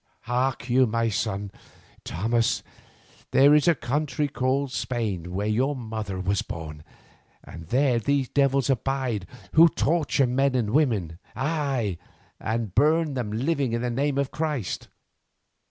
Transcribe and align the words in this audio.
Hark 0.21 0.67
you, 0.67 0.87
my 0.87 1.09
son 1.09 1.51
Thomas, 2.03 2.63
there 3.29 3.53
is 3.53 3.67
a 3.67 3.75
country 3.75 4.27
called 4.27 4.71
Spain 4.71 5.31
where 5.31 5.45
your 5.45 5.75
mother 5.75 6.19
was 6.19 6.41
born, 6.41 6.83
and 7.43 7.67
there 7.67 7.99
these 7.99 8.27
devils 8.27 8.67
abide 8.67 9.27
who 9.53 9.69
torture 9.69 10.25
men 10.25 10.55
and 10.55 10.71
women, 10.71 11.19
aye, 11.35 11.99
and 12.39 12.73
burn 12.73 13.13
them 13.13 13.29
living 13.31 13.73
in 13.73 13.83
the 13.83 13.91
name 13.91 14.17
of 14.17 14.31
Christ. 14.31 14.87